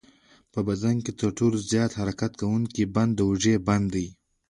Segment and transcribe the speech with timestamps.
[0.53, 4.07] په بدن کې تر ټولو زیات حرکت کوونکی بند د اوږې بند دی.